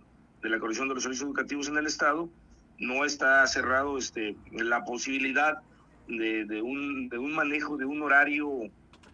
de 0.43 0.49
la 0.49 0.59
Comisión 0.59 0.89
de 0.89 0.95
los 0.95 1.03
Servicios 1.03 1.27
Educativos 1.27 1.69
en 1.69 1.77
el 1.77 1.87
Estado 1.87 2.31
no 2.79 3.05
está 3.05 3.47
cerrado 3.47 3.99
este, 3.99 4.37
la 4.53 4.85
posibilidad 4.85 5.59
de, 6.09 6.47
de, 6.47 6.63
un, 6.63 7.11
de 7.11 7.19
un 7.19 7.35
manejo 7.35 7.77
de 7.77 7.85
un 7.85 8.01
horario 8.03 8.49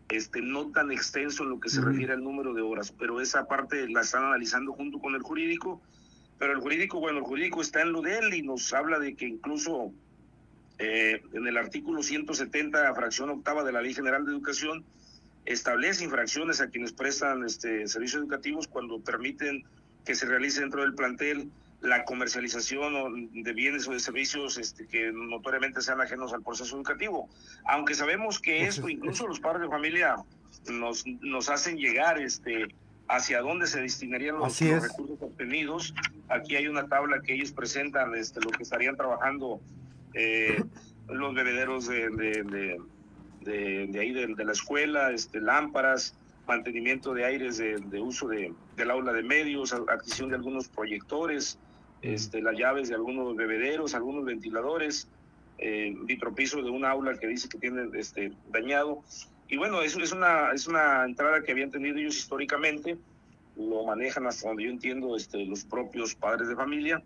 este, 0.09 0.41
no 0.41 0.71
tan 0.71 0.93
extenso 0.93 1.43
en 1.43 1.51
lo 1.51 1.61
que 1.61 1.69
se 1.69 1.81
refiere 1.81 2.13
al 2.13 2.23
número 2.23 2.55
de 2.55 2.63
horas, 2.63 2.93
pero 2.93 3.21
esa 3.21 3.47
parte 3.47 3.89
la 3.89 4.03
están 4.03 4.25
analizando 4.25 4.73
junto 4.73 4.99
con 4.99 5.15
el 5.15 5.23
jurídico, 5.23 5.83
pero 6.39 6.53
el 6.53 6.61
jurídico, 6.61 7.01
bueno, 7.01 7.19
el 7.19 7.25
jurídico 7.25 7.61
está 7.61 7.83
en 7.83 7.93
lo 7.93 8.03
de 8.03 8.19
él 8.19 8.35
y 8.35 8.43
nos 8.43 8.73
habla 8.73 8.99
de 8.99 9.15
que 9.15 9.27
incluso 9.27 9.93
eh, 10.79 11.23
en 11.33 11.47
el 11.47 11.57
artículo 11.57 12.03
170, 12.03 12.95
fracción 12.95 13.31
octava 13.31 13.65
de 13.65 13.73
la 13.73 13.81
Ley 13.81 13.95
General 13.95 14.25
de 14.25 14.33
Educación, 14.33 14.85
establece 15.45 16.05
infracciones 16.05 16.61
a 16.61 16.69
quienes 16.69 16.93
prestan 16.93 17.45
este, 17.45 17.89
servicios 17.89 18.23
educativos 18.23 18.69
cuando 18.69 19.01
permiten 19.01 19.65
que 20.05 20.15
se 20.15 20.27
realice 20.27 20.61
dentro 20.61 20.83
del 20.83 20.95
plantel 20.95 21.51
la 21.81 22.05
comercialización 22.05 23.31
de 23.33 23.53
bienes 23.53 23.87
o 23.87 23.93
de 23.93 24.01
servicios 24.01 24.59
este, 24.59 24.87
que 24.87 25.13
notoriamente 25.13 25.81
sean 25.81 26.01
ajenos 26.01 26.33
al 26.33 26.43
proceso 26.43 26.77
educativo. 26.77 27.29
Aunque 27.65 27.95
sabemos 27.95 28.41
que 28.41 28.67
esto, 28.67 28.89
incluso 28.89 29.27
los 29.27 29.41
padres 29.41 29.63
de 29.63 29.69
familia, 29.69 30.17
nos, 30.71 31.05
nos 31.21 31.49
hacen 31.49 31.77
llegar 31.77 32.19
este, 32.19 32.69
hacia 33.09 33.41
dónde 33.41 33.67
se 33.67 33.81
destinarían 33.81 34.39
los, 34.39 34.59
recursos 34.59 35.21
obtenidos. 35.21 35.95
Aquí 36.29 36.57
hay 36.57 36.67
una 36.69 36.89
tabla 36.89 37.21
que 37.21 37.35
ellos 37.35 37.53
presentan, 37.53 38.15
este, 38.15 38.41
lo 38.41 38.51
que 38.51 38.63
estarían 38.63 38.97
trabajando 38.97 39.61
eh, 40.15 40.63
los 41.09 41.35
bebederos 41.35 41.87
de, 41.87 42.09
de, 42.11 42.79
de, 43.43 43.87
de 43.87 44.01
ahí 44.01 44.13
de, 44.13 44.45
la 44.45 44.53
escuela, 44.53 45.13
este, 45.13 45.41
lámparas, 45.41 46.17
mantenimiento 46.47 47.13
de 47.15 47.25
aires 47.25 47.59
de, 47.59 48.01
uso 48.01 48.29
de, 48.29 48.53
del 48.77 48.91
aula 48.91 49.13
de 49.13 49.23
medios, 49.23 49.73
adquisición 49.73 50.31
de 50.31 50.37
algunos 50.37 50.69
proyectores, 50.69 51.59
este, 52.03 52.43
las 52.43 52.57
llaves 52.57 52.89
de 52.89 52.95
algunos 52.95 53.35
bebederos, 53.37 53.95
algunos 53.95 54.25
ventiladores, 54.25 55.09
eh, 55.59 55.95
vitropiso 56.05 56.63
de 56.63 56.71
un 56.71 56.85
aula 56.85 57.19
que 57.19 57.27
dice 57.27 57.49
que 57.49 57.59
tiene 57.59 57.89
este, 57.95 58.33
dañado. 58.51 59.03
Y 59.49 59.57
bueno, 59.57 59.83
es 59.83 59.95
una, 60.13 60.53
es 60.53 60.67
una 60.67 61.05
entrada 61.05 61.43
que 61.43 61.53
habían 61.53 61.71
tenido 61.71 61.97
ellos 61.97 62.17
históricamente, 62.17 62.99
lo 63.57 63.85
manejan 63.85 64.27
hasta 64.27 64.49
donde 64.49 64.65
yo 64.65 64.71
entiendo 64.71 65.17
este, 65.17 65.45
los 65.47 65.65
propios 65.65 66.15
padres 66.15 66.49
de 66.49 66.57
familia. 66.57 67.03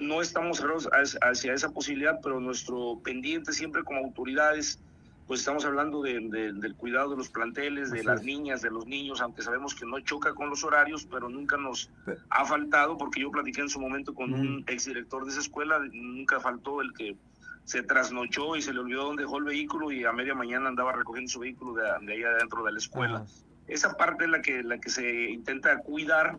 No 0.00 0.20
estamos 0.20 0.58
cerrados 0.58 0.88
hacia 0.92 1.54
esa 1.54 1.70
posibilidad, 1.70 2.18
pero 2.20 2.40
nuestro 2.40 3.00
pendiente 3.04 3.52
siempre 3.52 3.84
como 3.84 4.00
autoridades 4.00 4.80
pues 5.26 5.40
estamos 5.40 5.64
hablando 5.64 6.02
de, 6.02 6.20
del 6.20 6.74
cuidado 6.74 7.10
de 7.10 7.16
los 7.16 7.30
planteles, 7.30 7.90
de 7.90 8.04
las 8.04 8.22
niñas, 8.22 8.60
de 8.60 8.70
los 8.70 8.86
niños, 8.86 9.22
aunque 9.22 9.42
sabemos 9.42 9.74
que 9.74 9.86
no 9.86 9.98
choca 10.00 10.34
con 10.34 10.50
los 10.50 10.64
horarios, 10.64 11.06
pero 11.10 11.30
nunca 11.30 11.56
nos 11.56 11.90
ha 12.28 12.44
faltado, 12.44 12.98
porque 12.98 13.20
yo 13.20 13.30
platiqué 13.30 13.62
en 13.62 13.70
su 13.70 13.80
momento 13.80 14.14
con 14.14 14.34
un 14.34 14.64
exdirector 14.66 15.24
de 15.24 15.30
esa 15.30 15.40
escuela, 15.40 15.78
nunca 15.92 16.40
faltó 16.40 16.82
el 16.82 16.92
que 16.92 17.16
se 17.64 17.82
trasnochó 17.82 18.56
y 18.56 18.62
se 18.62 18.74
le 18.74 18.80
olvidó 18.80 19.04
dónde 19.04 19.22
dejó 19.22 19.38
el 19.38 19.44
vehículo 19.44 19.90
y 19.90 20.04
a 20.04 20.12
media 20.12 20.34
mañana 20.34 20.68
andaba 20.68 20.92
recogiendo 20.92 21.30
su 21.30 21.40
vehículo 21.40 21.72
de, 21.72 21.84
de 22.02 22.12
ahí 22.12 22.22
adentro 22.22 22.62
de 22.62 22.72
la 22.72 22.78
escuela. 22.78 23.24
Esa 23.66 23.96
parte 23.96 24.24
es 24.24 24.30
la 24.30 24.42
que, 24.42 24.62
la 24.62 24.78
que 24.78 24.90
se 24.90 25.30
intenta 25.30 25.78
cuidar 25.78 26.36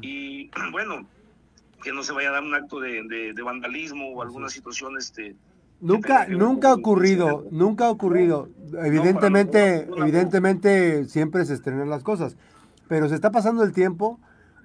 y 0.00 0.50
bueno, 0.72 1.06
que 1.84 1.92
no 1.92 2.02
se 2.02 2.12
vaya 2.12 2.30
a 2.30 2.32
dar 2.32 2.42
un 2.42 2.54
acto 2.56 2.80
de, 2.80 3.32
de 3.32 3.42
vandalismo 3.42 4.08
o 4.08 4.22
alguna 4.22 4.48
situación 4.48 4.98
este, 4.98 5.36
Nunca, 5.84 6.26
nunca 6.28 6.70
ha 6.70 6.74
ocurrido, 6.74 7.44
nunca 7.50 7.84
ha 7.84 7.90
ocurrido. 7.90 8.48
Evidentemente, 8.82 9.86
evidentemente 9.98 11.04
siempre 11.04 11.44
se 11.44 11.52
estrenan 11.52 11.90
las 11.90 12.02
cosas, 12.02 12.38
pero 12.88 13.10
se 13.10 13.14
está 13.14 13.30
pasando 13.30 13.62
el 13.62 13.72
tiempo. 13.72 14.18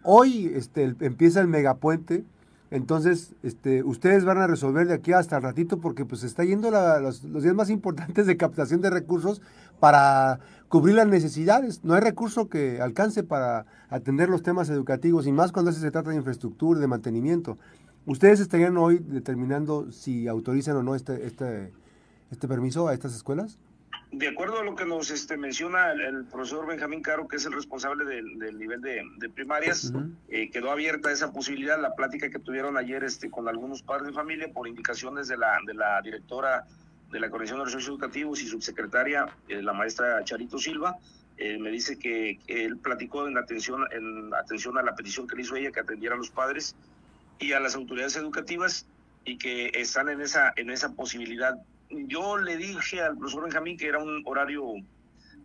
Hoy 0.03 0.49
este, 0.55 0.95
empieza 1.01 1.41
el 1.41 1.49
megapuente, 1.49 2.23
entonces 2.71 3.35
este, 3.43 3.83
ustedes 3.83 4.23
van 4.23 4.37
a 4.37 4.47
resolver 4.47 4.87
de 4.87 4.93
aquí 4.93 5.11
hasta 5.11 5.35
el 5.35 5.43
ratito 5.43 5.81
porque 5.81 6.05
pues 6.05 6.23
está 6.23 6.45
yendo 6.45 6.71
los, 6.71 7.25
los, 7.25 7.43
días 7.43 7.53
más 7.53 7.69
importantes 7.69 8.25
de 8.25 8.37
captación 8.37 8.79
de 8.79 8.89
recursos 8.89 9.41
para 9.81 10.39
cubrir 10.69 10.95
las 10.95 11.07
necesidades. 11.07 11.83
No 11.83 11.95
hay 11.95 12.01
recurso 12.01 12.47
que 12.47 12.79
alcance 12.79 13.23
para 13.23 13.65
atender 13.89 14.29
los 14.29 14.41
temas 14.41 14.69
educativos 14.69 15.27
y 15.27 15.33
más 15.33 15.51
cuando 15.51 15.73
se 15.73 15.91
trata 15.91 16.11
de 16.11 16.15
infraestructura, 16.15 16.79
de 16.79 16.87
mantenimiento. 16.87 17.57
¿Ustedes 18.05 18.39
estarían 18.39 18.77
hoy 18.77 18.99
determinando 18.99 19.91
si 19.91 20.27
autorizan 20.27 20.75
o 20.77 20.83
no 20.83 20.95
este, 20.95 21.25
este, 21.25 21.71
este 22.31 22.47
permiso 22.47 22.87
a 22.87 22.93
estas 22.93 23.15
escuelas? 23.15 23.59
De 24.11 24.27
acuerdo 24.27 24.59
a 24.59 24.63
lo 24.63 24.75
que 24.75 24.85
nos 24.85 25.11
este, 25.11 25.37
menciona 25.37 25.91
el, 25.91 26.25
profesor 26.25 26.65
Benjamín 26.65 27.03
Caro, 27.03 27.27
que 27.27 27.35
es 27.35 27.45
el 27.45 27.53
responsable 27.53 28.05
del, 28.05 28.57
nivel 28.57 28.81
de, 28.81 29.29
primarias, 29.29 29.93
eh, 30.29 30.49
quedó 30.49 30.71
abierta 30.71 31.11
esa 31.11 31.31
posibilidad. 31.31 31.79
La 31.79 31.93
plática 31.93 32.29
que 32.31 32.39
tuvieron 32.39 32.75
ayer 32.75 33.03
este, 33.03 33.29
con 33.29 33.47
algunos 33.47 33.83
padres 33.83 34.07
de 34.07 34.13
familia 34.13 34.51
por 34.51 34.67
indicaciones 34.67 35.27
de 35.27 35.37
la, 35.37 35.59
de 35.67 35.75
la 35.75 36.01
directora 36.01 36.65
de 37.11 37.19
la 37.19 37.29
Coordinación 37.29 37.63
de 37.63 37.69
Servicios 37.69 37.93
Educativos 37.93 38.41
y 38.41 38.47
subsecretaria, 38.47 39.27
eh, 39.47 39.61
la 39.61 39.73
maestra 39.73 40.23
Charito 40.23 40.57
Silva, 40.57 40.97
eh, 41.37 41.57
me 41.59 41.69
dice 41.69 41.97
que, 41.97 42.39
él 42.47 42.77
platicó 42.77 43.27
en 43.27 43.37
atención, 43.37 43.83
en 43.91 44.33
atención 44.33 44.77
a 44.77 44.83
la 44.83 44.95
petición 44.95 45.27
que 45.27 45.35
le 45.35 45.43
hizo 45.43 45.55
ella, 45.55 45.71
que 45.71 45.79
atendiera 45.79 46.15
a 46.15 46.17
los 46.17 46.31
padres 46.31 46.75
y 47.39 47.53
a 47.53 47.59
las 47.59 47.75
autoridades 47.75 48.15
educativas 48.15 48.85
y 49.25 49.37
que 49.37 49.71
están 49.73 50.09
en 50.09 50.21
esa, 50.21 50.53
en 50.55 50.69
esa 50.69 50.93
posibilidad. 50.93 51.55
Yo 51.89 52.37
le 52.37 52.57
dije 52.57 53.01
al 53.01 53.17
profesor 53.17 53.43
Benjamín 53.43 53.77
que 53.77 53.87
era 53.87 53.99
un 53.99 54.21
horario, 54.25 54.73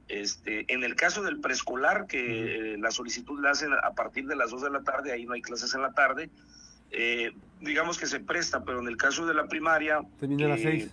este, 0.09 0.65
en 0.73 0.85
el 0.85 0.95
caso 0.95 1.23
del 1.23 1.41
preescolar, 1.41 2.07
que 2.07 2.77
la 2.79 2.91
solicitud 2.91 3.41
la 3.41 3.51
hacen 3.51 3.71
a 3.73 3.93
partir 3.93 4.27
de 4.27 4.37
las 4.37 4.51
2 4.51 4.63
de 4.63 4.71
la 4.71 4.83
tarde, 4.83 5.13
ahí 5.13 5.25
no 5.25 5.33
hay 5.33 5.43
clases 5.43 5.75
en 5.75 5.83
la 5.83 5.93
tarde, 5.93 6.31
eh, 6.91 7.33
digamos 7.61 7.99
que 7.99 8.07
se 8.07 8.21
presta, 8.21 8.65
pero 8.65 8.81
en 8.81 8.89
el 8.89 8.97
caso 8.97 9.27
de 9.27 9.35
la 9.35 9.47
primaria... 9.47 10.01
Termina 10.19 10.47
a 10.47 10.49
las 10.51 10.61
6 10.61 10.91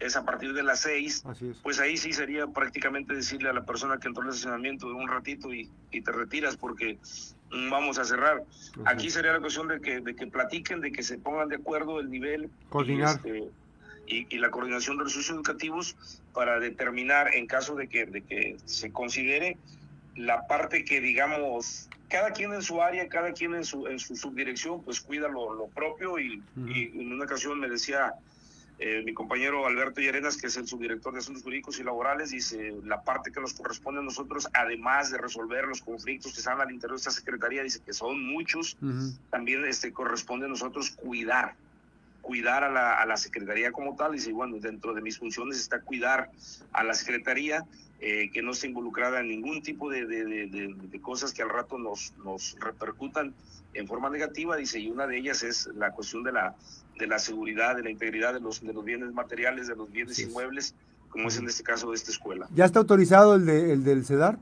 es 0.00 0.16
a 0.16 0.24
partir 0.24 0.52
de 0.52 0.62
las 0.62 0.80
seis, 0.80 1.24
pues 1.62 1.80
ahí 1.80 1.96
sí 1.96 2.12
sería 2.12 2.46
prácticamente 2.46 3.14
decirle 3.14 3.48
a 3.48 3.52
la 3.52 3.64
persona 3.64 3.98
que 3.98 4.08
entró 4.08 4.22
al 4.22 4.28
estacionamiento 4.28 4.88
de 4.88 4.94
un 4.94 5.08
ratito 5.08 5.52
y, 5.52 5.68
te 5.90 6.12
retiras 6.12 6.56
porque 6.56 6.98
vamos 7.70 7.98
a 7.98 8.04
cerrar. 8.04 8.44
Aquí 8.84 9.10
sería 9.10 9.32
la 9.32 9.40
cuestión 9.40 9.68
de 9.68 9.80
que, 9.80 10.00
de 10.00 10.14
que 10.14 10.26
platiquen, 10.26 10.80
de 10.80 10.92
que 10.92 11.02
se 11.02 11.18
pongan 11.18 11.48
de 11.48 11.56
acuerdo 11.56 11.98
el 11.98 12.10
nivel 12.10 12.50
Coordinar. 12.68 13.16
Este, 13.16 13.50
y, 14.06 14.38
la 14.38 14.50
coordinación 14.50 14.98
de 14.98 15.04
los 15.04 15.16
usos 15.16 15.34
educativos 15.34 15.96
para 16.32 16.60
determinar 16.60 17.34
en 17.34 17.46
caso 17.46 17.74
de 17.74 17.88
que, 17.88 18.06
de 18.06 18.22
que 18.22 18.56
se 18.64 18.92
considere 18.92 19.58
la 20.14 20.46
parte 20.46 20.84
que 20.84 21.00
digamos 21.00 21.88
cada 22.08 22.32
quien 22.32 22.54
en 22.54 22.62
su 22.62 22.80
área, 22.80 23.06
cada 23.08 23.32
quien 23.32 23.54
en 23.54 23.64
su, 23.64 23.86
en 23.86 23.98
su 23.98 24.16
subdirección, 24.16 24.82
pues 24.82 25.00
cuida 25.00 25.28
lo, 25.28 25.68
propio 25.74 26.18
y, 26.18 26.42
y 26.66 26.84
en 26.98 27.12
una 27.12 27.24
ocasión 27.24 27.60
me 27.60 27.68
decía 27.68 28.14
eh, 28.80 29.02
mi 29.04 29.12
compañero 29.12 29.66
Alberto 29.66 30.00
Llerenas, 30.00 30.36
que 30.36 30.46
es 30.46 30.56
el 30.56 30.68
subdirector 30.68 31.12
de 31.12 31.18
Asuntos 31.18 31.42
Jurídicos 31.42 31.80
y 31.80 31.82
Laborales, 31.82 32.30
dice 32.30 32.74
la 32.84 33.02
parte 33.02 33.32
que 33.32 33.40
nos 33.40 33.54
corresponde 33.54 34.00
a 34.00 34.04
nosotros, 34.04 34.48
además 34.54 35.10
de 35.10 35.18
resolver 35.18 35.66
los 35.66 35.82
conflictos 35.82 36.32
que 36.32 36.38
están 36.38 36.60
al 36.60 36.70
interior 36.70 36.96
de 36.96 36.98
esta 36.98 37.10
secretaría, 37.10 37.62
dice 37.64 37.80
que 37.84 37.92
son 37.92 38.24
muchos, 38.24 38.76
también 39.30 39.64
este, 39.64 39.92
corresponde 39.92 40.46
a 40.46 40.48
nosotros 40.48 40.90
cuidar, 40.90 41.54
cuidar 42.22 42.62
a 42.62 42.70
la, 42.70 43.00
a 43.00 43.06
la 43.06 43.16
secretaría 43.16 43.72
como 43.72 43.96
tal. 43.96 44.12
Dice, 44.12 44.32
bueno, 44.32 44.56
dentro 44.60 44.94
de 44.94 45.00
mis 45.00 45.18
funciones 45.18 45.58
está 45.58 45.80
cuidar 45.80 46.30
a 46.72 46.84
la 46.84 46.94
secretaría, 46.94 47.64
eh, 48.00 48.30
que 48.32 48.42
no 48.42 48.52
esté 48.52 48.68
involucrada 48.68 49.20
en 49.20 49.28
ningún 49.28 49.62
tipo 49.62 49.90
de, 49.90 50.06
de, 50.06 50.24
de, 50.24 50.74
de, 50.76 51.00
cosas 51.00 51.32
que 51.32 51.42
al 51.42 51.48
rato 51.48 51.78
nos, 51.78 52.12
nos 52.24 52.56
repercutan 52.60 53.34
en 53.74 53.86
forma 53.86 54.08
negativa, 54.08 54.56
dice, 54.56 54.78
y 54.78 54.90
una 54.90 55.06
de 55.06 55.18
ellas 55.18 55.42
es 55.42 55.68
la 55.74 55.90
cuestión 55.92 56.22
de 56.22 56.32
la 56.32 56.56
de 56.98 57.06
la 57.06 57.18
seguridad, 57.18 57.76
de 57.76 57.82
la 57.82 57.90
integridad 57.90 58.34
de 58.34 58.40
los, 58.40 58.60
de 58.60 58.72
los 58.72 58.84
bienes 58.84 59.12
materiales, 59.12 59.68
de 59.68 59.76
los 59.76 59.90
bienes 59.90 60.18
inmuebles, 60.18 60.74
como 61.08 61.28
es 61.28 61.38
en 61.38 61.46
este 61.46 61.62
caso 61.62 61.90
de 61.90 61.96
esta 61.96 62.10
escuela. 62.10 62.48
¿Ya 62.54 62.66
está 62.66 62.80
autorizado 62.80 63.36
el, 63.36 63.46
de, 63.46 63.72
el 63.72 63.84
del 63.84 64.04
CEDART? 64.04 64.40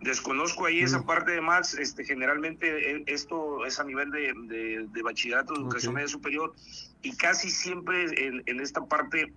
Desconozco 0.00 0.64
ahí 0.64 0.80
esa 0.80 1.02
parte 1.02 1.32
de 1.32 1.42
más, 1.42 1.74
este, 1.74 2.04
generalmente 2.04 2.96
eh, 2.96 3.04
esto 3.06 3.66
es 3.66 3.78
a 3.78 3.84
nivel 3.84 4.10
de, 4.10 4.32
de, 4.90 5.02
bachillerato, 5.02 5.52
de 5.52 5.60
educación 5.60 5.92
media 5.92 6.08
superior, 6.08 6.54
y 7.02 7.14
casi 7.16 7.50
siempre 7.50 8.06
en, 8.26 8.42
en, 8.46 8.60
esta 8.60 8.82
parte 8.86 9.30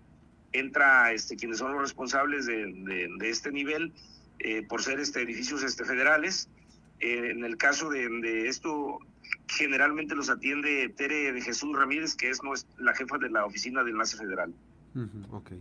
entra 0.54 1.12
este, 1.12 1.36
quienes 1.36 1.58
son 1.58 1.74
los 1.74 1.82
responsables 1.82 2.46
de, 2.46 3.18
este 3.22 3.52
nivel, 3.52 3.92
eh, 4.40 4.66
por 4.68 4.82
ser 4.82 5.00
este, 5.00 5.22
edificios 5.22 5.64
este, 5.64 5.86
federales. 5.86 6.50
Eh, 7.00 7.32
en 7.32 7.44
el 7.44 7.58
caso 7.58 7.90
de, 7.90 8.48
esto, 8.48 9.00
generalmente 9.48 10.16
los 10.16 10.30
atiende 10.30 10.90
Tere 10.96 11.34
de 11.34 11.42
Jesús 11.42 11.76
Ramírez, 11.76 12.16
que 12.16 12.30
es 12.30 12.40
la 12.78 12.94
jefa 12.94 13.18
de 13.18 13.30
la 13.30 13.46
oficina 13.46 13.84
del 13.84 13.94
enlace 13.94 14.18
federal. 14.18 14.54
ok. 15.32 15.52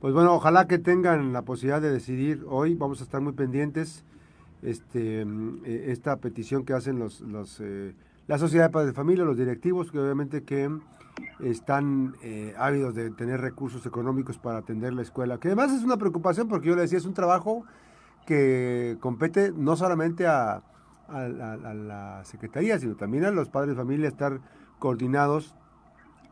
Pues 0.00 0.12
bueno, 0.12 0.34
ojalá 0.34 0.68
que 0.68 0.78
tengan 0.78 1.32
la 1.32 1.42
posibilidad 1.42 1.80
de 1.80 1.90
decidir 1.90 2.44
hoy. 2.46 2.74
Vamos 2.74 3.00
a 3.00 3.04
estar 3.04 3.20
muy 3.20 3.32
pendientes. 3.32 4.04
Este, 4.62 5.24
mm, 5.24 5.62
eh, 5.64 5.86
esta 5.88 6.16
petición 6.16 6.64
que 6.64 6.74
hacen 6.74 6.98
los, 6.98 7.20
los 7.22 7.60
eh, 7.60 7.94
la 8.26 8.38
sociedad 8.38 8.66
de 8.66 8.70
padres 8.70 8.90
de 8.90 8.94
familia, 8.94 9.24
los 9.24 9.38
directivos, 9.38 9.90
que 9.90 9.98
obviamente 9.98 10.42
que 10.42 10.68
están 11.40 12.16
eh, 12.22 12.54
ávidos 12.58 12.94
de 12.94 13.10
tener 13.10 13.40
recursos 13.40 13.84
económicos 13.86 14.38
para 14.38 14.58
atender 14.58 14.92
la 14.92 15.02
escuela, 15.02 15.38
que 15.38 15.48
además 15.48 15.72
es 15.72 15.82
una 15.82 15.96
preocupación 15.96 16.48
porque 16.48 16.68
yo 16.68 16.76
le 16.76 16.82
decía, 16.82 16.98
es 16.98 17.06
un 17.06 17.14
trabajo 17.14 17.64
que 18.26 18.96
compete 19.00 19.52
no 19.52 19.76
solamente 19.76 20.26
a, 20.26 20.62
a, 21.08 21.28
la 21.28 22.24
Secretaría, 22.24 22.78
sino 22.78 22.96
también 22.96 23.24
a 23.24 23.30
los 23.30 23.48
padres 23.48 23.70
de 23.70 23.76
familia 23.76 24.08
estar 24.08 24.40
coordinados 24.78 25.54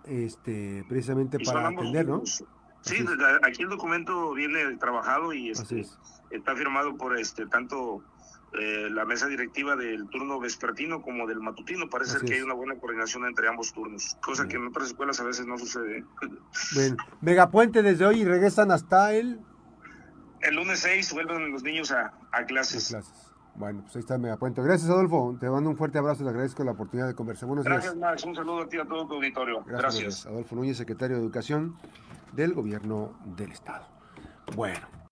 este, 0.07 0.85
precisamente 0.89 1.39
para 1.39 1.69
atender, 1.69 2.07
¿no? 2.07 2.23
Sí, 2.27 3.03
aquí 3.43 3.63
el 3.63 3.71
documento 3.71 4.35
viene 4.35 4.77
trabajado 4.77 5.33
y 5.33 5.51
este, 5.51 5.87
está 6.31 6.55
firmado 6.55 6.97
por 6.97 7.19
este 7.19 7.47
tanto 7.47 8.03
eh, 8.59 8.89
la 8.91 9.05
mesa 9.05 9.27
directiva 9.27 9.75
del 9.77 10.09
turno 10.09 10.39
vespertino 10.39 11.03
como 11.03 11.27
del 11.27 11.41
matutino. 11.41 11.89
Parece 11.89 12.25
que 12.25 12.35
hay 12.35 12.43
una 12.43 12.55
buena 12.55 12.77
coordinación 12.77 13.27
entre 13.27 13.49
ambos 13.49 13.73
turnos, 13.73 14.17
cosa 14.23 14.47
que 14.47 14.57
en 14.57 14.69
otras 14.69 14.89
escuelas 14.89 15.21
a 15.21 15.25
veces 15.25 15.47
no 15.47 15.59
sucede. 15.59 16.05
Bueno, 16.75 16.97
Megapuente 17.21 17.83
desde 17.83 18.07
hoy 18.07 18.21
y 18.21 18.25
regresan 18.25 18.71
hasta 18.71 19.13
el... 19.13 19.41
El 20.41 20.57
lunes 20.57 20.81
6 20.81 21.13
vuelven 21.15 21.51
los 21.53 21.63
niños 21.63 21.91
a, 21.91 22.15
a 22.31 22.45
clases. 22.45 22.89
clases. 22.89 23.35
Bueno, 23.57 23.83
pues 23.83 23.97
ahí 23.97 24.01
está 24.01 24.19
Megapuente. 24.19 24.63
Gracias, 24.63 24.91
Adolfo. 24.91 25.37
Te 25.41 25.49
mando 25.49 25.71
un 25.71 25.77
fuerte 25.77 25.99
abrazo 25.99 26.23
y 26.23 26.25
te 26.27 26.31
agradezco 26.31 26.65
la 26.65 26.73
oportunidad 26.73 27.07
de 27.09 27.15
conversar. 27.15 27.47
Buenos 27.49 27.65
Gracias, 27.65 27.97
Max. 27.97 28.25
Un 28.25 28.35
saludo 28.35 28.63
a 28.63 28.69
ti 28.69 28.79
a 28.79 28.85
todo 28.85 29.07
tu 29.07 29.15
auditorio. 29.15 29.65
Gracias. 29.65 30.03
Gracias. 30.03 30.27
Adolfo 30.27 30.57
Núñez, 30.57 30.77
secretario 30.77 31.17
de 31.17 31.23
Educación 31.23 31.77
del 32.33 32.53
Gobierno 32.53 33.19
del 33.37 33.53
Estado. 33.53 33.87
Bueno. 34.55 34.95